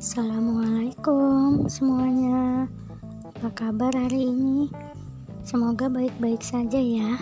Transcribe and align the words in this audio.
Assalamualaikum 0.00 1.68
semuanya 1.68 2.64
Apa 3.20 3.52
kabar 3.52 3.92
hari 3.92 4.32
ini? 4.32 4.72
Semoga 5.44 5.92
baik-baik 5.92 6.40
saja 6.40 6.80
ya 6.80 7.20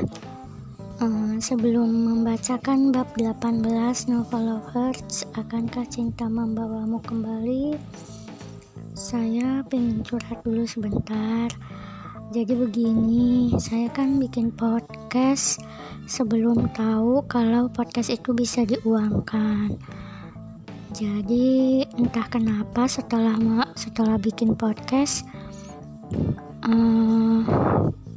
uh, 1.03 1.35
Sebelum 1.43 1.91
membacakan 1.91 2.95
bab 2.95 3.11
18 3.19 3.67
novel 4.14 4.63
Lovers 4.63 5.27
Akankah 5.35 5.91
cinta 5.91 6.31
membawamu 6.31 7.03
kembali? 7.03 7.74
Saya 8.95 9.67
pengen 9.67 10.06
curhat 10.06 10.47
dulu 10.47 10.63
sebentar 10.63 11.51
Jadi 12.31 12.54
begini, 12.54 13.58
saya 13.58 13.90
kan 13.90 14.22
bikin 14.22 14.54
podcast 14.54 15.58
sebelum 16.06 16.70
tahu 16.79 17.27
kalau 17.27 17.66
podcast 17.74 18.15
itu 18.15 18.30
bisa 18.38 18.62
diuangkan 18.62 19.74
jadi 20.98 21.87
entah 21.95 22.27
kenapa 22.27 22.91
setelah 22.91 23.38
setelah 23.79 24.19
bikin 24.19 24.59
podcast 24.59 25.23
uh, 26.66 27.38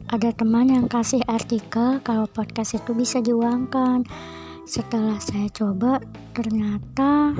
ada 0.09 0.33
teman 0.33 0.65
yang 0.65 0.89
kasih 0.89 1.21
artikel 1.29 2.01
kalau 2.01 2.25
podcast 2.25 2.81
itu 2.81 2.97
bisa 2.97 3.21
diuangkan. 3.21 4.01
Setelah 4.65 5.21
saya 5.21 5.45
coba 5.53 6.01
ternyata 6.33 7.37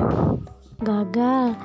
gagal. 0.78 1.58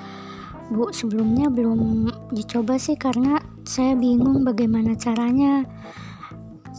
Bu 0.73 0.89
sebelumnya 0.91 1.53
belum 1.53 2.11
dicoba 2.33 2.81
sih 2.81 2.97
karena 2.97 3.39
saya 3.69 3.93
bingung 3.93 4.41
bagaimana 4.41 4.97
caranya. 4.97 5.69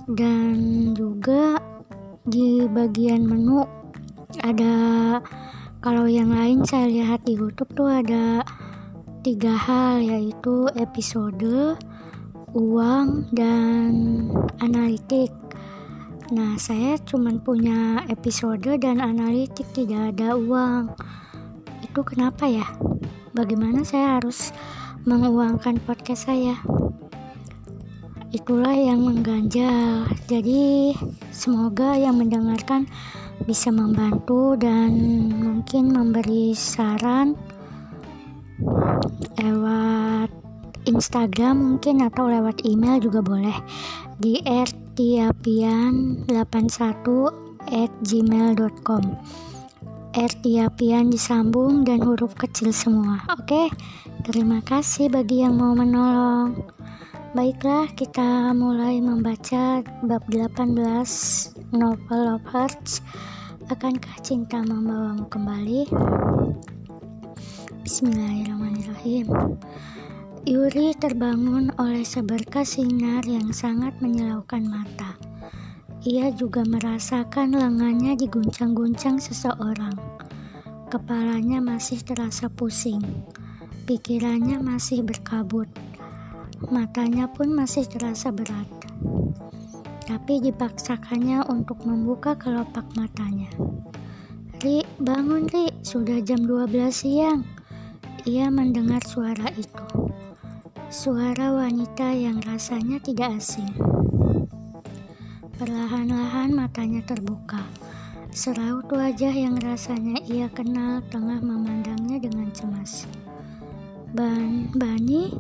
Dan 0.10 0.92
juga 0.98 1.62
di 2.26 2.66
bagian 2.68 3.22
menu 3.22 3.64
ada 4.44 4.76
kalau 5.88 6.04
yang 6.04 6.36
lain 6.36 6.68
saya 6.68 6.92
lihat 6.92 7.24
di 7.24 7.40
YouTube 7.40 7.72
tuh 7.72 7.88
ada 7.88 8.44
tiga 9.24 9.56
hal 9.56 10.04
yaitu 10.04 10.68
episode, 10.76 11.80
uang, 12.52 13.32
dan 13.32 14.28
analitik. 14.60 15.32
Nah, 16.36 16.60
saya 16.60 17.00
cuma 17.08 17.32
punya 17.40 18.04
episode 18.12 18.68
dan 18.84 19.00
analitik, 19.00 19.64
tidak 19.72 20.12
ada 20.12 20.36
uang. 20.36 20.92
Itu 21.80 22.04
kenapa 22.04 22.52
ya? 22.52 22.68
Bagaimana 23.32 23.88
saya 23.88 24.20
harus 24.20 24.52
menguangkan 25.08 25.80
podcast 25.88 26.28
saya? 26.28 26.60
Itulah 28.36 28.76
yang 28.76 29.08
mengganjal. 29.08 30.04
Jadi, 30.28 30.92
semoga 31.32 31.96
yang 31.96 32.20
mendengarkan 32.20 32.92
bisa 33.46 33.70
membantu 33.70 34.58
dan 34.58 34.98
mungkin 35.38 35.94
memberi 35.94 36.58
saran 36.58 37.38
lewat 39.38 40.34
Instagram 40.88 41.76
mungkin 41.76 42.00
atau 42.02 42.32
lewat 42.32 42.66
email 42.66 42.98
juga 42.98 43.22
boleh. 43.22 43.54
Di 44.18 44.42
rtiapian81 44.42 47.06
at 47.68 47.92
gmail.com 48.08 49.04
rtiapian 50.18 51.14
disambung 51.14 51.86
dan 51.86 52.02
huruf 52.02 52.34
kecil 52.34 52.74
semua. 52.74 53.22
Oke 53.30 53.70
terima 54.26 54.66
kasih 54.66 55.14
bagi 55.14 55.46
yang 55.46 55.62
mau 55.62 55.78
menolong 55.78 56.58
baiklah 57.36 57.90
kita 57.98 58.56
mulai 58.56 59.04
membaca 59.04 59.84
bab 60.06 60.24
18 60.32 60.76
novel 61.76 62.24
of 62.38 62.44
hearts 62.48 63.04
Akankah 63.68 64.24
cinta 64.24 64.64
membawamu 64.64 65.28
kembali? 65.28 65.92
Bismillahirrahmanirrahim. 67.84 69.28
Yuri 70.48 70.96
terbangun 70.96 71.76
oleh 71.76 72.08
seberkas 72.08 72.80
sinar 72.80 73.28
yang 73.28 73.52
sangat 73.52 73.92
menyilaukan 74.00 74.64
mata. 74.64 75.20
Ia 76.08 76.32
juga 76.32 76.64
merasakan 76.64 77.60
lengannya 77.60 78.16
diguncang-guncang 78.16 79.20
seseorang. 79.20 80.00
Kepalanya 80.88 81.60
masih 81.60 82.00
terasa 82.08 82.48
pusing. 82.48 83.04
Pikirannya 83.84 84.64
masih 84.64 85.04
berkabut. 85.04 85.68
Matanya 86.74 87.30
pun 87.30 87.54
masih 87.54 87.86
terasa 87.86 88.34
berat 88.34 88.66
tapi 90.08 90.40
dipaksakannya 90.40 91.44
untuk 91.52 91.84
membuka 91.84 92.32
kelopak 92.40 92.88
matanya. 92.96 93.52
Ri, 94.64 94.88
bangun 95.04 95.52
Ri, 95.52 95.68
sudah 95.84 96.24
jam 96.24 96.48
12 96.48 96.88
siang. 96.90 97.44
Ia 98.24 98.48
mendengar 98.48 99.04
suara 99.04 99.52
itu. 99.60 100.08
Suara 100.88 101.52
wanita 101.52 102.16
yang 102.16 102.40
rasanya 102.40 103.04
tidak 103.04 103.36
asing. 103.36 103.68
Perlahan-lahan 105.60 106.56
matanya 106.56 107.04
terbuka. 107.04 107.68
Seraut 108.32 108.88
wajah 108.88 109.36
yang 109.36 109.60
rasanya 109.60 110.24
ia 110.24 110.48
kenal 110.48 111.04
tengah 111.12 111.44
memandangnya 111.44 112.24
dengan 112.24 112.48
cemas. 112.56 113.04
Ban, 114.16 114.72
Bani, 114.72 115.36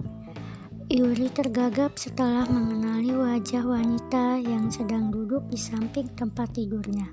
Yuri 0.88 1.28
tergagap 1.28 2.00
setelah 2.00 2.48
mengenali 2.48 3.12
wajah 3.12 3.60
wanita 3.60 4.40
yang 4.40 4.72
sedang 4.72 5.12
duduk 5.12 5.44
di 5.52 5.60
samping 5.60 6.08
tempat 6.16 6.56
tidurnya. 6.56 7.12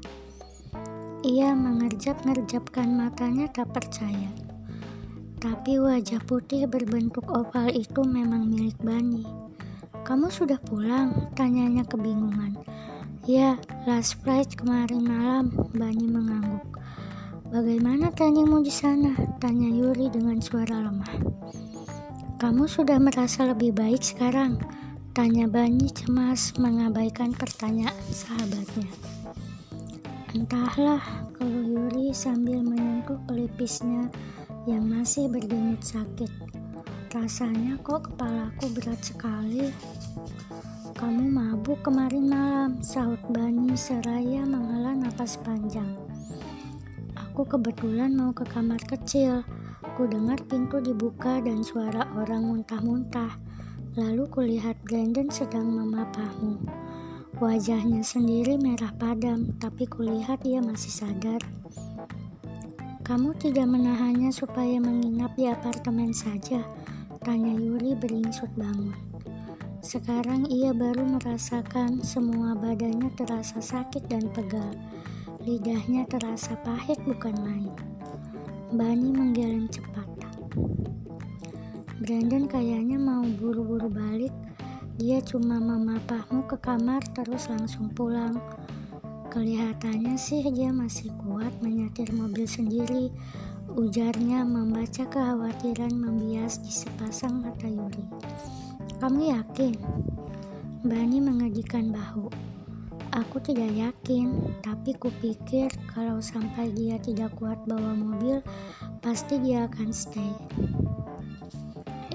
Ia 1.26 1.50
mengerjap-ngerjapkan 1.58 2.86
matanya 2.86 3.50
tak 3.50 3.74
percaya. 3.74 4.30
Tapi 5.42 5.82
wajah 5.82 6.22
putih 6.22 6.70
berbentuk 6.70 7.26
oval 7.34 7.66
itu 7.74 7.98
memang 8.06 8.46
milik 8.46 8.78
Bani. 8.78 9.26
Kamu 10.06 10.30
sudah 10.30 10.62
pulang? 10.62 11.34
Tanyanya 11.34 11.82
kebingungan. 11.82 12.54
Ya, 13.26 13.58
last 13.90 14.22
flight 14.22 14.54
kemarin 14.54 15.02
malam, 15.02 15.50
Bani 15.74 16.06
mengangguk. 16.06 16.78
Bagaimana 17.50 18.14
tanymu 18.14 18.62
di 18.62 18.70
sana? 18.70 19.18
Tanya 19.42 19.66
Yuri 19.66 20.14
dengan 20.14 20.38
suara 20.38 20.78
lemah. 20.78 21.42
Kamu 22.44 22.68
sudah 22.68 23.00
merasa 23.00 23.48
lebih 23.48 23.72
baik 23.72 24.04
sekarang? 24.04 24.60
Tanya 25.16 25.48
Bani 25.48 25.88
cemas 25.88 26.52
mengabaikan 26.60 27.32
pertanyaan 27.32 27.96
sahabatnya. 28.12 28.84
Entahlah, 30.36 31.00
kalau 31.40 31.60
Yuri 31.64 32.12
sambil 32.12 32.60
menyentuh 32.60 33.16
pelipisnya 33.24 34.12
yang 34.68 34.84
masih 34.84 35.32
berdenyut 35.32 35.80
sakit. 35.80 36.28
Rasanya 37.16 37.80
kok 37.80 38.12
kepalaku 38.12 38.76
berat 38.76 39.00
sekali. 39.00 39.72
Kamu 41.00 41.24
mabuk 41.24 41.80
kemarin 41.80 42.28
malam, 42.28 42.70
sahut 42.84 43.24
Bani 43.32 43.72
seraya 43.72 44.44
menghela 44.44 44.92
napas 44.92 45.40
panjang. 45.40 45.96
Aku 47.16 47.48
kebetulan 47.48 48.12
mau 48.12 48.36
ke 48.36 48.44
kamar 48.44 48.84
kecil. 48.84 49.40
Dengar 49.94 50.36
pintu 50.50 50.82
dibuka 50.82 51.38
dan 51.38 51.62
suara 51.62 52.10
orang 52.18 52.50
muntah-muntah. 52.50 53.38
Lalu 53.94 54.26
kulihat 54.26 54.74
Brandon 54.82 55.30
sedang 55.30 55.70
memapahmu. 55.70 56.58
Wajahnya 57.38 58.02
sendiri 58.02 58.58
merah 58.58 58.90
padam, 58.98 59.54
tapi 59.62 59.86
kulihat 59.86 60.42
dia 60.42 60.58
masih 60.58 60.90
sadar. 60.90 61.38
Kamu 63.06 63.38
tidak 63.38 63.70
menahannya 63.70 64.34
supaya 64.34 64.82
menginap 64.82 65.30
di 65.38 65.46
apartemen 65.46 66.10
saja? 66.10 66.66
Tanya 67.22 67.54
Yuri 67.54 67.94
beringsut 67.94 68.50
bangun. 68.58 68.98
Sekarang 69.78 70.50
ia 70.50 70.74
baru 70.74 71.06
merasakan 71.06 72.02
semua 72.02 72.58
badannya 72.58 73.14
terasa 73.14 73.62
sakit 73.62 74.10
dan 74.10 74.26
pegal. 74.34 74.74
Lidahnya 75.46 76.02
terasa 76.10 76.58
pahit 76.66 76.98
bukan 77.06 77.36
main. 77.44 77.93
Bani 78.74 79.06
menggeleng 79.14 79.70
cepat. 79.70 80.02
Brandon 82.02 82.42
kayaknya 82.50 82.98
mau 82.98 83.22
buru-buru 83.22 83.86
balik. 83.86 84.34
Dia 84.98 85.22
cuma 85.22 85.62
memapahmu 85.62 86.42
ke 86.50 86.58
kamar 86.58 86.98
terus 87.14 87.46
langsung 87.46 87.94
pulang. 87.94 88.34
Kelihatannya 89.30 90.18
sih 90.18 90.42
dia 90.50 90.74
masih 90.74 91.14
kuat 91.22 91.54
menyetir 91.62 92.10
mobil 92.18 92.50
sendiri. 92.50 93.14
Ujarnya 93.78 94.42
membaca 94.42 95.06
kekhawatiran 95.06 95.94
membias 95.94 96.58
di 96.58 96.74
sepasang 96.74 97.46
mata 97.46 97.70
Yuri. 97.70 98.02
Kamu 98.98 99.38
yakin? 99.38 99.78
Bani 100.82 101.22
mengedikan 101.22 101.94
bahu. 101.94 102.26
Aku 103.14 103.38
tidak 103.38 103.70
yakin, 103.70 104.58
tapi 104.58 104.90
kupikir 104.98 105.70
kalau 105.94 106.18
sampai 106.18 106.66
dia 106.74 106.98
tidak 106.98 107.30
kuat 107.38 107.62
bawa 107.62 107.94
mobil, 107.94 108.42
pasti 108.98 109.38
dia 109.38 109.70
akan 109.70 109.94
stay. 109.94 110.34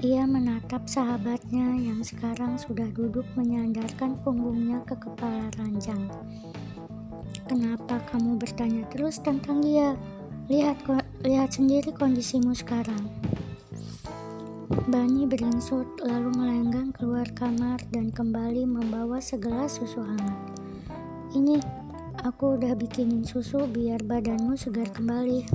Ia 0.04 0.28
menatap 0.28 0.84
sahabatnya 0.84 1.72
yang 1.76 2.04
sekarang 2.04 2.60
sudah 2.60 2.84
duduk 2.92 3.24
menyandarkan 3.32 4.20
punggungnya 4.20 4.84
ke 4.84 4.92
kepala 5.00 5.48
ranjang. 5.56 6.04
Kenapa 7.48 8.04
kamu 8.12 8.36
bertanya 8.36 8.84
terus 8.92 9.24
tentang 9.24 9.64
dia? 9.64 9.96
Lihat 10.52 10.84
lihat 11.24 11.56
sendiri 11.56 11.96
kondisimu 11.96 12.52
sekarang. 12.52 13.08
Bani 14.88 15.24
beringsut 15.24 15.88
lalu 16.04 16.28
melenggang 16.36 16.92
keluar 16.92 17.24
kamar 17.32 17.80
dan 17.88 18.12
kembali 18.12 18.68
membawa 18.68 19.16
segelas 19.16 19.80
susu 19.80 20.04
hangat. 20.04 20.49
Ini, 21.30 21.62
aku 22.26 22.58
udah 22.58 22.74
bikinin 22.74 23.22
susu 23.22 23.62
biar 23.70 24.02
badanmu 24.02 24.58
segar 24.58 24.90
kembali. 24.90 25.46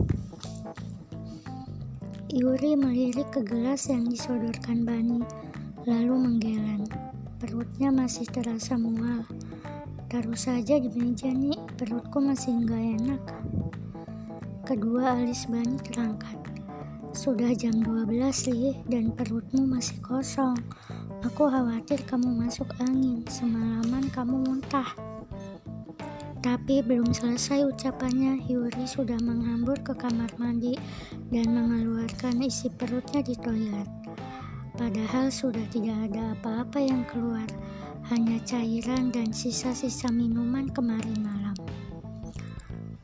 Yuri 2.32 2.80
melirik 2.80 3.28
ke 3.36 3.44
gelas 3.44 3.92
yang 3.92 4.08
disodorkan 4.08 4.88
Bani, 4.88 5.20
lalu 5.84 6.16
menggeleng. 6.16 6.88
Perutnya 7.44 7.92
masih 7.92 8.24
terasa 8.24 8.80
mual. 8.80 9.28
Taruh 10.08 10.40
saja 10.40 10.80
di 10.80 10.88
meja 10.96 11.28
nih, 11.28 11.60
perutku 11.76 12.24
masih 12.24 12.56
nggak 12.64 12.84
enak. 13.04 13.24
Kedua 14.64 15.20
alis 15.20 15.44
Bani 15.52 15.76
terangkat. 15.84 16.40
Sudah 17.12 17.52
jam 17.52 17.84
12 17.84 18.48
li 18.56 18.80
dan 18.88 19.12
perutmu 19.12 19.68
masih 19.68 20.00
kosong. 20.00 20.56
Aku 21.20 21.52
khawatir 21.52 22.00
kamu 22.08 22.32
masuk 22.48 22.72
angin, 22.80 23.28
semalaman 23.28 24.08
kamu 24.16 24.40
muntah. 24.40 25.15
Tapi 26.46 26.86
belum 26.86 27.10
selesai 27.10 27.66
ucapannya, 27.66 28.38
Yuri 28.46 28.86
sudah 28.86 29.18
menghambur 29.18 29.82
ke 29.82 29.98
kamar 29.98 30.30
mandi 30.38 30.78
dan 31.34 31.50
mengeluarkan 31.58 32.38
isi 32.46 32.70
perutnya 32.70 33.26
di 33.26 33.34
toilet. 33.34 33.90
Padahal 34.78 35.34
sudah 35.34 35.66
tidak 35.74 36.14
ada 36.14 36.38
apa-apa 36.38 36.78
yang 36.78 37.02
keluar, 37.10 37.50
hanya 38.14 38.38
cairan 38.46 39.10
dan 39.10 39.34
sisa-sisa 39.34 40.14
minuman 40.14 40.70
kemarin 40.70 41.18
malam. 41.26 41.58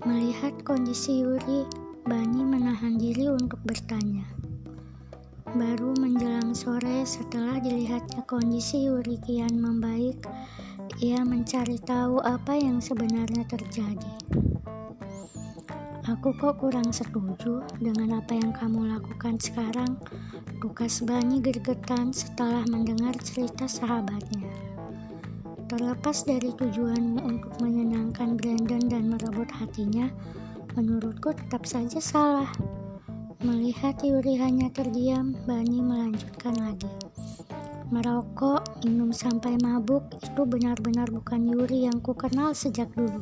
Melihat 0.06 0.62
kondisi 0.62 1.26
Yuri, 1.26 1.66
Bani 2.06 2.46
menahan 2.46 3.02
diri 3.02 3.26
untuk 3.26 3.58
bertanya. 3.66 4.30
Baru 5.58 5.98
menjelang 5.98 6.54
sore 6.54 7.10
setelah 7.10 7.58
dilihatnya 7.58 8.22
kondisi 8.30 8.86
Yuri 8.86 9.18
kian 9.26 9.58
membaik, 9.58 10.22
ia 11.00 11.24
mencari 11.24 11.80
tahu 11.80 12.20
apa 12.20 12.60
yang 12.60 12.84
sebenarnya 12.84 13.48
terjadi. 13.48 14.12
Aku 16.12 16.36
kok 16.36 16.60
kurang 16.60 16.92
setuju 16.92 17.64
dengan 17.80 18.20
apa 18.20 18.36
yang 18.36 18.52
kamu 18.52 18.92
lakukan 19.00 19.40
sekarang, 19.40 19.96
tukas 20.60 21.00
Bani 21.08 21.40
gergetan 21.40 22.12
setelah 22.12 22.68
mendengar 22.68 23.16
cerita 23.24 23.64
sahabatnya. 23.64 24.52
Terlepas 25.72 26.28
dari 26.28 26.52
tujuanmu 26.52 27.24
untuk 27.24 27.54
menyenangkan 27.64 28.36
Brandon 28.36 28.84
dan 28.92 29.08
merebut 29.08 29.48
hatinya, 29.56 30.12
Menurutku 30.72 31.36
tetap 31.36 31.68
saja 31.68 32.00
salah. 32.00 32.48
Melihat 33.44 34.00
Yuri 34.08 34.40
hanya 34.40 34.72
terdiam, 34.72 35.36
Bani 35.44 35.84
melanjutkan 35.84 36.56
lagi. 36.56 36.88
Merokok, 37.92 38.88
minum 38.88 39.12
sampai 39.12 39.60
mabuk, 39.60 40.08
itu 40.24 40.48
benar-benar 40.48 41.12
bukan 41.12 41.44
Yuri 41.44 41.92
yang 41.92 42.00
ku 42.00 42.16
kenal 42.16 42.56
sejak 42.56 42.88
dulu. 42.96 43.20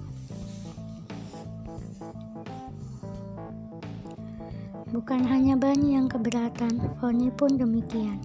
Bukan 4.94 5.25
hanya 5.25 5.57
Bani 5.57 5.98
yang 5.98 6.06
keberatan, 6.06 6.86
Foni 7.01 7.33
pun 7.33 7.57
demikian. 7.57 8.21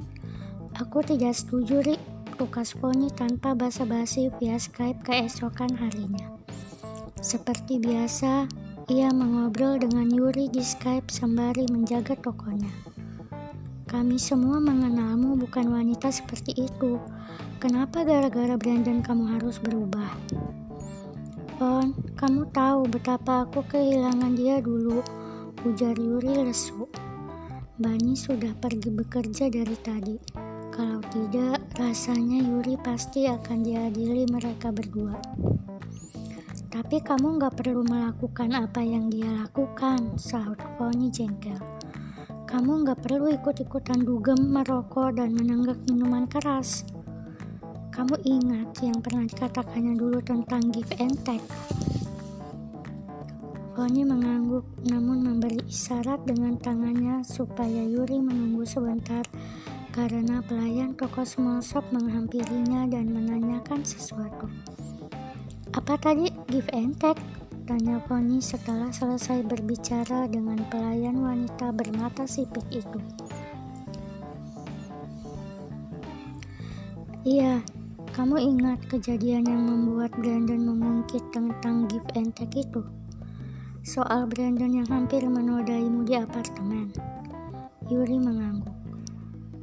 Aku 0.77 1.01
tidak 1.01 1.33
setuju, 1.33 1.81
Rik, 1.81 2.01
tukas 2.37 2.77
Foni 2.77 3.09
tanpa 3.09 3.57
basa-basi 3.57 4.29
via 4.37 4.61
Skype 4.61 5.01
keesokan 5.01 5.73
harinya. 5.81 6.29
Seperti 7.25 7.81
biasa, 7.81 8.45
ia 8.93 9.09
mengobrol 9.09 9.81
dengan 9.81 10.13
Yuri 10.13 10.53
di 10.53 10.61
Skype 10.61 11.09
sembari 11.09 11.65
menjaga 11.73 12.13
tokonya. 12.21 12.94
Kami 13.95 14.19
semua 14.19 14.59
mengenalmu 14.59 15.39
bukan 15.39 15.71
wanita 15.71 16.11
seperti 16.11 16.67
itu. 16.67 16.99
Kenapa 17.63 18.03
gara-gara 18.03 18.59
Brandon 18.59 18.99
kamu 18.99 19.39
harus 19.39 19.63
berubah? 19.63 20.11
On, 21.63 21.95
kamu 22.19 22.51
tahu 22.51 22.91
betapa 22.91 23.47
aku 23.47 23.63
kehilangan 23.63 24.35
dia 24.35 24.59
dulu, 24.59 24.99
ujar 25.63 25.95
Yuri 25.95 26.43
lesu. 26.43 26.91
Bani 27.79 28.19
sudah 28.19 28.51
pergi 28.59 28.91
bekerja 28.91 29.47
dari 29.47 29.79
tadi. 29.79 30.19
Kalau 30.75 30.99
tidak, 31.15 31.63
rasanya 31.79 32.43
Yuri 32.43 32.75
pasti 32.83 33.31
akan 33.31 33.63
diadili 33.63 34.27
mereka 34.27 34.75
berdua. 34.75 35.15
Tapi 36.67 36.99
kamu 36.99 37.39
nggak 37.39 37.63
perlu 37.63 37.87
melakukan 37.87 38.59
apa 38.59 38.83
yang 38.83 39.07
dia 39.07 39.31
lakukan, 39.47 40.19
sahut 40.19 40.59
Pony 40.75 41.15
jengkel. 41.15 41.74
Kamu 42.55 42.87
nggak 42.87 43.03
perlu 43.03 43.35
ikut-ikutan 43.35 44.07
dugem, 44.07 44.39
merokok, 44.39 45.19
dan 45.19 45.35
menenggak 45.35 45.75
minuman 45.91 46.23
keras. 46.31 46.87
Kamu 47.91 48.15
ingat 48.23 48.79
yang 48.79 49.03
pernah 49.03 49.27
dikatakannya 49.27 49.99
dulu 49.99 50.23
tentang 50.23 50.71
give 50.71 50.87
and 51.03 51.19
take. 51.27 51.43
Pony 53.75 54.07
mengangguk 54.07 54.63
namun 54.87 55.27
memberi 55.27 55.67
isyarat 55.67 56.23
dengan 56.31 56.55
tangannya 56.55 57.27
supaya 57.27 57.83
Yuri 57.83 58.23
menunggu 58.23 58.63
sebentar 58.63 59.27
karena 59.91 60.39
pelayan 60.47 60.95
toko 60.95 61.27
small 61.27 61.59
shop 61.59 61.83
menghampirinya 61.91 62.87
dan 62.87 63.11
menanyakan 63.11 63.83
sesuatu. 63.83 64.47
Apa 65.75 65.99
tadi 65.99 66.31
give 66.47 66.71
and 66.71 66.95
take? 67.03 67.19
Tanya 67.65 67.97
Pony 68.05 68.45
setelah 68.45 68.93
selesai 68.93 69.41
berbicara 69.41 70.29
dengan 70.29 70.61
pelayan 70.69 71.17
wanita 71.17 71.73
bermata 71.73 72.29
sipit 72.29 72.61
itu. 72.69 73.01
Iya, 77.25 77.65
kamu 78.13 78.37
ingat 78.37 78.85
kejadian 78.93 79.49
yang 79.49 79.65
membuat 79.65 80.13
Brandon 80.13 80.61
mengungkit 80.61 81.25
tentang 81.33 81.89
give 81.89 82.05
and 82.13 82.37
take 82.37 82.53
itu? 82.53 82.85
Soal 83.81 84.29
Brandon 84.29 84.85
yang 84.85 84.89
hampir 84.93 85.25
menodaimu 85.25 86.05
di 86.05 86.21
apartemen. 86.21 86.93
Yuri 87.89 88.21
mengangguk. 88.21 88.77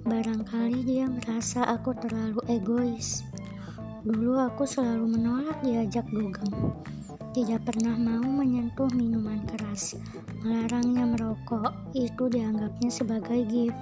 Barangkali 0.09 0.81
dia 0.81 1.05
merasa 1.05 1.69
aku 1.69 1.93
terlalu 1.93 2.41
egois. 2.49 3.21
Dulu 4.01 4.41
aku 4.41 4.65
selalu 4.65 5.05
menolak 5.21 5.61
diajak 5.61 6.09
dugem. 6.09 6.49
Tidak 7.31 7.63
pernah 7.63 7.95
mau 7.95 8.27
menyentuh 8.27 8.91
minuman 8.91 9.39
keras. 9.47 9.95
Melarangnya 10.43 11.07
merokok 11.07 11.71
itu 11.95 12.27
dianggapnya 12.27 12.91
sebagai 12.91 13.47
gift 13.47 13.79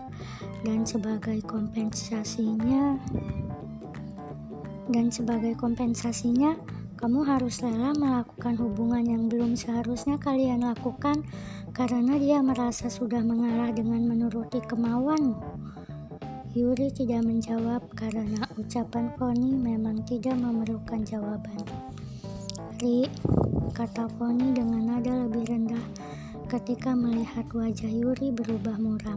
dan 0.61 0.85
sebagai 0.85 1.41
kompensasinya 1.49 2.97
dan 4.89 5.13
sebagai 5.13 5.53
kompensasinya 5.53 6.57
kamu 6.99 7.23
harus 7.23 7.63
rela 7.63 7.95
melakukan 7.95 8.59
hubungan 8.59 9.05
yang 9.07 9.23
belum 9.31 9.55
seharusnya 9.55 10.19
kalian 10.19 10.67
lakukan 10.67 11.23
karena 11.71 12.19
dia 12.19 12.43
merasa 12.43 12.91
sudah 12.91 13.23
mengalah 13.23 13.71
dengan 13.71 14.03
menuruti 14.03 14.59
kemauanmu. 14.59 15.39
Yuri 16.57 16.91
tidak 16.91 17.23
menjawab 17.23 17.85
karena 17.95 18.43
ucapan 18.57 19.13
Foni 19.15 19.53
memang 19.53 20.03
tidak 20.03 20.35
memerlukan 20.35 21.05
jawaban. 21.07 21.63
Ri, 22.83 23.07
kata 23.79 24.11
Foni 24.19 24.51
dengan 24.51 24.91
nada 24.91 25.23
lebih 25.23 25.47
rendah 25.47 25.79
ketika 26.51 26.91
melihat 26.91 27.47
wajah 27.55 27.87
Yuri 27.87 28.27
berubah 28.27 28.75
muram. 28.75 29.15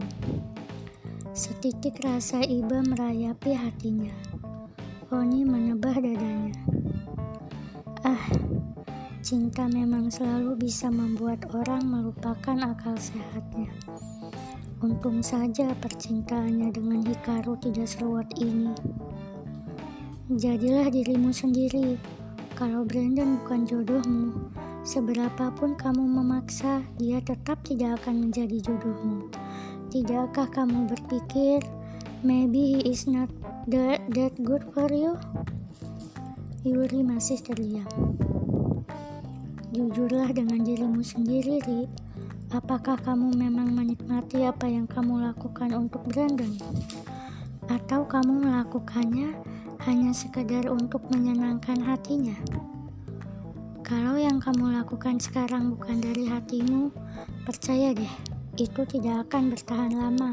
Setitik 1.35 1.99
rasa 1.99 2.39
iba 2.47 2.79
merayapi 2.79 3.51
hatinya. 3.59 4.15
Foni 5.11 5.43
menebah 5.43 5.99
dadanya. 5.99 6.55
Ah, 8.07 8.23
cinta 9.19 9.67
memang 9.67 10.07
selalu 10.07 10.55
bisa 10.55 10.87
membuat 10.87 11.43
orang 11.51 11.83
melupakan 11.83 12.55
akal 12.63 12.95
sehatnya. 12.95 13.67
Untung 14.79 15.19
saja 15.19 15.75
percintaannya 15.75 16.71
dengan 16.71 17.03
Hikaru 17.03 17.59
tidak 17.59 17.91
seruat 17.91 18.31
ini. 18.39 18.71
Jadilah 20.31 20.87
dirimu 20.87 21.35
sendiri. 21.35 22.22
Kalau 22.63 22.87
Brandon 22.87 23.43
bukan 23.43 23.67
jodohmu, 23.67 24.55
seberapapun 24.87 25.75
kamu 25.75 25.99
memaksa, 25.99 26.79
dia 26.95 27.19
tetap 27.19 27.59
tidak 27.67 27.99
akan 27.99 28.23
menjadi 28.23 28.55
jodohmu. 28.63 29.27
Tidakkah 29.91 30.47
kamu 30.47 30.87
berpikir, 30.87 31.59
maybe 32.23 32.79
he 32.79 32.95
is 32.95 33.03
not 33.03 33.27
that, 33.67 33.99
that 34.15 34.31
good 34.47 34.63
for 34.71 34.87
you? 34.87 35.19
Yuri 36.63 37.03
masih 37.03 37.35
terdiam. 37.43 38.15
Jujurlah 39.75 40.31
dengan 40.31 40.63
dirimu 40.63 41.03
sendiri, 41.03 41.59
Ri. 41.67 41.91
Apakah 42.55 42.95
kamu 42.95 43.35
memang 43.35 43.75
menikmati 43.75 44.47
apa 44.47 44.71
yang 44.71 44.87
kamu 44.87 45.19
lakukan 45.19 45.67
untuk 45.75 46.07
Brandon? 46.07 46.55
Atau 47.67 48.07
kamu 48.07 48.47
melakukannya 48.47 49.51
hanya 49.83 50.15
sekedar 50.15 50.71
untuk 50.71 51.03
menyenangkan 51.11 51.75
hatinya? 51.83 52.39
Kalau 53.83 54.15
yang 54.15 54.39
kamu 54.39 54.79
lakukan 54.79 55.19
sekarang 55.19 55.75
bukan 55.75 55.99
dari 55.99 56.23
hatimu, 56.23 56.87
percaya 57.43 57.91
deh, 57.91 58.13
itu 58.55 58.81
tidak 58.87 59.27
akan 59.27 59.51
bertahan 59.51 59.91
lama. 59.91 60.31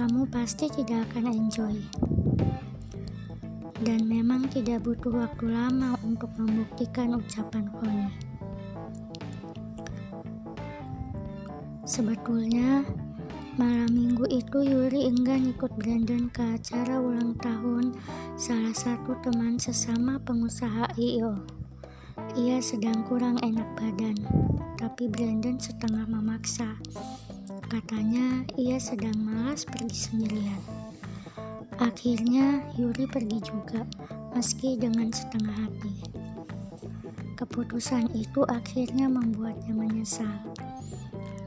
kamu 0.00 0.24
pasti 0.32 0.72
tidak 0.72 1.04
akan 1.12 1.28
enjoy. 1.28 1.76
Dan 3.84 4.08
memang 4.08 4.48
tidak 4.48 4.80
butuh 4.80 5.12
waktu 5.12 5.52
lama 5.52 5.92
untuk 6.00 6.32
membuktikan 6.40 7.20
ucapan 7.20 7.68
Koni. 7.68 8.08
Sebetulnya, 11.84 12.80
malam 13.60 13.92
minggu 13.92 14.24
itu 14.32 14.64
Yuri 14.64 15.04
enggan 15.04 15.52
ikut 15.52 15.68
Brandon 15.76 16.32
ke 16.32 16.40
acara 16.56 16.96
ulang 16.96 17.36
tahun 17.36 17.92
salah 18.40 18.72
satu 18.72 19.20
teman 19.20 19.60
sesama 19.60 20.16
pengusaha 20.24 20.88
IO. 20.96 21.36
Ia 22.40 22.56
sedang 22.64 23.04
kurang 23.04 23.36
enak 23.44 23.68
badan, 23.76 24.16
tapi 24.80 25.12
Brandon 25.12 25.60
setengah 25.60 26.08
memaksa. 26.08 26.72
Katanya 27.68 28.48
ia 28.56 28.80
sedang 28.80 29.20
malas 29.20 29.68
pergi 29.68 30.08
sendirian. 30.08 30.62
Akhirnya 31.76 32.64
Yuri 32.80 33.04
pergi 33.04 33.44
juga, 33.44 33.84
meski 34.32 34.80
dengan 34.80 35.12
setengah 35.12 35.68
hati. 35.68 35.94
Keputusan 37.36 38.08
itu 38.16 38.40
akhirnya 38.48 39.04
membuatnya 39.04 39.76
menyesal. 39.76 40.48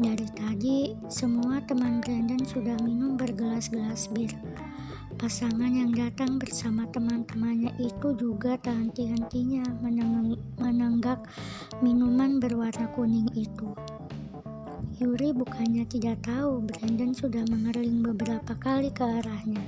Dari 0.02 0.26
tadi, 0.34 0.98
semua 1.06 1.62
teman 1.70 2.02
Brandon 2.02 2.42
sudah 2.42 2.74
minum 2.82 3.14
bergelas-gelas 3.14 4.10
bir. 4.10 4.34
Pasangan 5.22 5.70
yang 5.70 5.94
datang 5.94 6.42
bersama 6.42 6.90
teman-temannya 6.90 7.78
itu 7.78 8.18
juga 8.18 8.58
tak 8.58 8.74
henti-hentinya 8.74 9.62
menenggak 10.58 11.22
minuman 11.86 12.42
berwarna 12.42 12.90
kuning 12.98 13.30
itu. 13.38 13.70
Yuri 14.98 15.30
bukannya 15.30 15.86
tidak 15.86 16.26
tahu 16.26 16.66
Brandon 16.66 17.14
sudah 17.14 17.46
mengerling 17.54 18.02
beberapa 18.02 18.58
kali 18.58 18.90
ke 18.90 19.06
arahnya. 19.06 19.62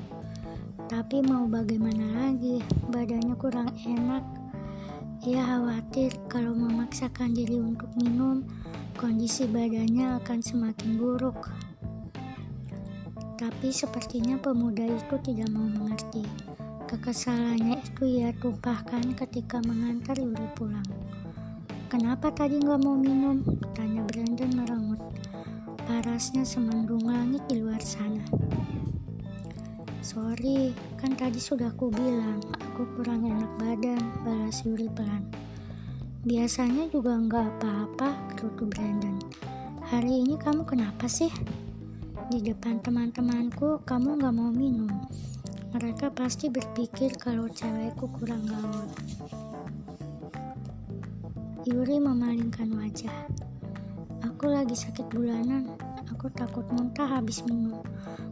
Tapi 0.89 1.21
mau 1.21 1.45
bagaimana 1.45 2.33
lagi, 2.33 2.65
badannya 2.89 3.37
kurang 3.37 3.69
enak. 3.85 4.25
Ia 5.25 5.41
khawatir 5.41 6.17
kalau 6.29 6.53
memaksakan 6.57 7.33
diri 7.33 7.61
untuk 7.61 7.89
minum, 7.97 8.41
kondisi 8.95 9.43
badannya 9.43 10.23
akan 10.23 10.39
semakin 10.39 10.95
buruk. 10.95 11.51
Tapi 13.35 13.67
sepertinya 13.67 14.39
pemuda 14.39 14.87
itu 14.87 15.15
tidak 15.19 15.51
mau 15.51 15.67
mengerti. 15.67 16.23
Kekesalannya 16.87 17.83
itu 17.83 18.03
ia 18.07 18.31
tumpahkan 18.39 19.11
ketika 19.19 19.59
mengantar 19.67 20.15
Yuri 20.15 20.47
pulang. 20.55 20.87
Kenapa 21.91 22.31
tadi 22.31 22.63
nggak 22.63 22.81
mau 22.81 22.95
minum? 22.95 23.43
Tanya 23.75 24.01
Brandon 24.07 24.51
merengut. 24.55 25.01
Parasnya 25.83 26.47
semendung 26.47 27.03
langit 27.03 27.43
di 27.51 27.59
luar 27.59 27.83
sana. 27.83 28.23
Sorry, 29.99 30.71
kan 30.95 31.13
tadi 31.19 31.41
sudah 31.41 31.75
aku 31.75 31.91
bilang 31.91 32.39
aku 32.63 32.87
kurang 32.95 33.27
enak 33.27 33.51
badan, 33.59 34.01
balas 34.23 34.63
Yuri 34.63 34.87
pelan. 34.93 35.44
Biasanya 36.25 36.89
juga 36.89 37.13
nggak 37.21 37.61
apa-apa, 37.61 38.33
gerutu 38.33 38.65
Brandon. 38.65 39.13
Hari 39.85 40.25
ini 40.25 40.33
kamu 40.41 40.65
kenapa 40.65 41.05
sih? 41.05 41.29
Di 42.33 42.41
depan 42.41 42.81
teman-temanku, 42.81 43.85
kamu 43.85 44.17
nggak 44.17 44.33
mau 44.33 44.49
minum. 44.49 44.89
Mereka 45.77 46.09
pasti 46.17 46.49
berpikir 46.49 47.13
kalau 47.21 47.45
cewekku 47.45 48.09
kurang 48.17 48.41
gaul. 48.49 48.89
Yuri 51.69 52.01
memalingkan 52.01 52.73
wajah. 52.73 53.29
Aku 54.25 54.49
lagi 54.49 54.73
sakit 54.73 55.05
bulanan. 55.13 55.77
Aku 56.09 56.33
takut 56.33 56.65
muntah 56.73 57.05
habis 57.05 57.45
minum. 57.45 57.85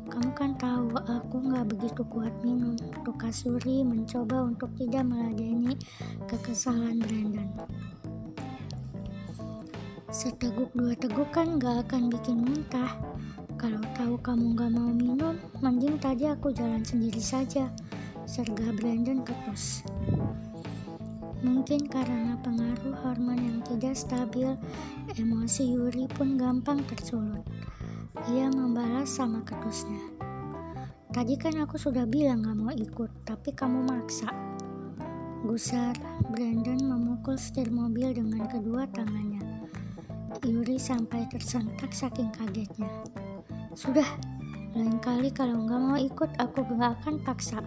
Kamu 0.10 0.34
kan 0.34 0.58
tahu 0.58 0.98
aku 0.98 1.46
nggak 1.46 1.70
begitu 1.70 2.02
kuat 2.10 2.34
minum. 2.42 2.74
Tukas 3.06 3.46
Yuri 3.46 3.86
mencoba 3.86 4.50
untuk 4.50 4.74
tidak 4.82 5.06
meladeni 5.06 5.78
kekesalan 6.26 6.98
Brandon. 6.98 7.50
Seteguk 10.14 10.70
dua 10.78 10.94
teguk 10.94 11.34
kan 11.34 11.58
gak 11.58 11.90
akan 11.90 12.14
bikin 12.14 12.46
muntah. 12.46 13.02
Kalau 13.58 13.82
tahu 13.98 14.14
kamu 14.22 14.54
gak 14.54 14.70
mau 14.70 14.94
minum, 14.94 15.34
mending 15.58 15.98
tadi 15.98 16.30
aku 16.30 16.54
jalan 16.54 16.86
sendiri 16.86 17.18
saja. 17.18 17.74
Serga 18.30 18.70
Brandon 18.78 19.26
ketus. 19.26 19.82
Mungkin 21.42 21.90
karena 21.90 22.38
pengaruh 22.46 22.94
hormon 23.02 23.42
yang 23.42 23.60
tidak 23.66 23.98
stabil, 23.98 24.54
emosi 25.18 25.74
Yuri 25.74 26.06
pun 26.06 26.38
gampang 26.38 26.86
tersulut. 26.86 27.42
Ia 28.30 28.54
membalas 28.54 29.18
sama 29.18 29.42
ketusnya. 29.42 30.14
Tadi 31.10 31.34
kan 31.42 31.58
aku 31.58 31.82
sudah 31.82 32.06
bilang 32.06 32.46
gak 32.46 32.54
mau 32.62 32.70
ikut, 32.70 33.10
tapi 33.26 33.50
kamu 33.50 33.82
maksa. 33.90 34.30
Gusar, 35.42 35.98
Brandon 36.30 36.86
memukul 36.86 37.34
setir 37.34 37.74
mobil 37.74 38.14
dengan 38.14 38.46
kedua 38.46 38.86
tangannya. 38.94 39.53
Yuri 40.42 40.82
sampai 40.82 41.30
tersentak 41.30 41.94
saking 41.94 42.34
kagetnya. 42.34 42.90
Sudah, 43.78 44.08
lain 44.74 44.98
kali 44.98 45.30
kalau 45.30 45.70
nggak 45.70 45.82
mau 45.82 45.98
ikut 46.02 46.34
aku 46.42 46.66
nggak 46.66 46.98
akan 47.02 47.22
paksa. 47.22 47.62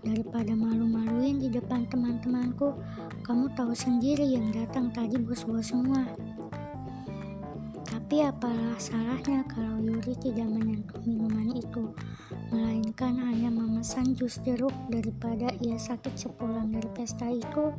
Daripada 0.00 0.56
malu-maluin 0.56 1.38
di 1.38 1.52
depan 1.52 1.86
teman-temanku, 1.86 2.74
kamu 3.22 3.52
tahu 3.54 3.70
sendiri 3.76 4.26
yang 4.26 4.50
datang 4.50 4.90
tadi 4.90 5.20
bos-bos 5.20 5.70
semua. 5.70 6.08
Tapi 7.86 8.26
apalah 8.26 8.74
salahnya 8.80 9.46
kalau 9.46 9.78
Yuri 9.78 10.18
tidak 10.18 10.50
menyentuh 10.50 10.98
minuman 11.06 11.54
itu, 11.54 11.94
melainkan 12.50 13.14
hanya 13.22 13.54
memesan 13.54 14.18
jus 14.18 14.42
jeruk 14.42 14.74
daripada 14.90 15.52
ia 15.62 15.78
sakit 15.78 16.18
sepulang 16.18 16.74
dari 16.74 16.90
pesta 16.90 17.30
itu. 17.30 17.70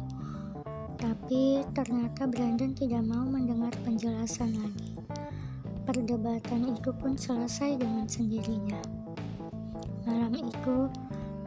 Tapi 1.02 1.66
ternyata 1.74 2.30
Brandon 2.30 2.78
tidak 2.78 3.02
mau 3.02 3.26
mendengar 3.26 3.74
penjelasan 3.82 4.54
lagi. 4.54 4.94
Perdebatan 5.82 6.78
itu 6.78 6.94
pun 6.94 7.18
selesai 7.18 7.82
dengan 7.82 8.06
sendirinya. 8.06 8.78
Malam 10.06 10.38
itu, 10.38 10.86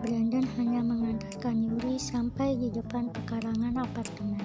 Brandon 0.02 0.42
hanya 0.58 0.82
mengantarkan 0.82 1.54
Yuri 1.64 2.02
sampai 2.02 2.58
di 2.58 2.66
depan 2.74 3.14
pekarangan 3.14 3.78
apartemen. 3.78 4.42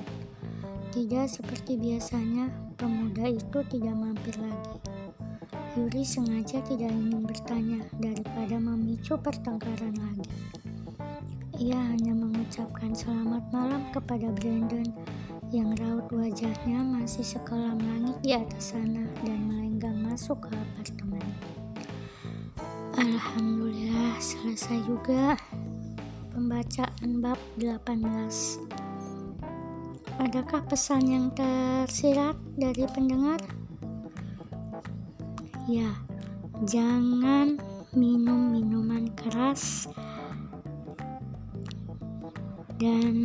Tidak 0.93 1.25
seperti 1.25 1.73
biasanya, 1.75 2.53
pemuda 2.77 3.33
itu 3.33 3.65
tidak 3.65 3.97
mampir 3.97 4.37
lagi. 4.37 4.77
Yuri 5.73 6.05
sengaja 6.05 6.61
tidak 6.69 6.93
ingin 6.93 7.25
bertanya 7.25 7.81
daripada 7.97 8.61
memicu 8.61 9.17
pertengkaran 9.17 9.97
lagi. 9.97 10.29
Ia 11.59 11.75
hanya 11.75 12.15
mengucapkan 12.15 12.95
selamat 12.95 13.43
malam 13.51 13.83
kepada 13.91 14.31
Brandon 14.31 14.87
yang 15.51 15.75
raut 15.75 16.07
wajahnya 16.07 16.79
masih 16.79 17.19
sekelam 17.19 17.75
langit 17.83 18.15
di 18.23 18.31
atas 18.31 18.71
sana 18.71 19.03
dan 19.27 19.43
melenggang 19.43 19.99
masuk 20.07 20.39
ke 20.47 20.55
apartemen. 20.55 21.19
Alhamdulillah 22.95 24.15
selesai 24.23 24.87
juga 24.87 25.35
pembacaan 26.31 27.19
bab 27.19 27.35
18. 27.59 28.07
Adakah 30.15 30.63
pesan 30.63 31.11
yang 31.11 31.27
tersirat 31.35 32.39
dari 32.55 32.87
pendengar? 32.95 33.43
Ya, 35.67 35.91
jangan 36.63 37.59
minum 37.91 38.55
minuman 38.55 39.11
keras 39.11 39.91
dan 42.79 43.15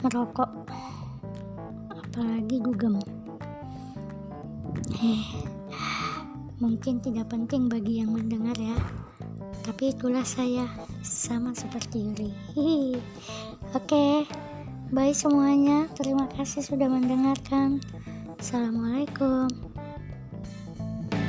merokok. 0.00 0.50
Apalagi 1.90 2.62
dugem 2.62 3.02
eh 5.02 5.24
mungkin 6.62 7.02
tidak 7.02 7.26
penting 7.34 7.66
bagi 7.66 7.98
yang 8.00 8.14
mendengar 8.14 8.54
ya. 8.54 8.78
Tapi 9.62 9.94
itulah 9.94 10.22
saya 10.22 10.66
sama 11.02 11.50
seperti 11.54 12.06
Yuri. 12.06 12.30
Oke 12.56 12.94
okay. 13.74 14.14
bye 14.94 15.10
semuanya. 15.10 15.90
Terima 15.98 16.30
kasih 16.30 16.62
sudah 16.62 16.86
mendengarkan. 16.86 17.82
Assalamualaikum. 18.38 19.50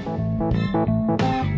thank 0.03 1.47
you 1.47 1.52